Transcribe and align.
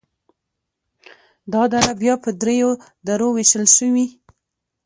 دا 1.53 1.63
دره 1.73 1.91
بیا 2.01 2.15
په 2.23 2.29
دریو 2.41 2.71
درو 3.07 3.27
ویشل 3.37 3.65
شوي: 3.77 4.05